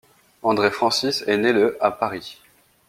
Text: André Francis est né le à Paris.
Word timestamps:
André 0.41 0.71
Francis 0.71 1.23
est 1.27 1.37
né 1.37 1.53
le 1.53 1.77
à 1.79 1.91
Paris. 1.91 2.39